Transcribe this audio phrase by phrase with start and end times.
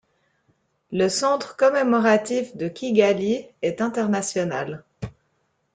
[0.91, 4.83] Le Centre Commémoratif de Kigali est international.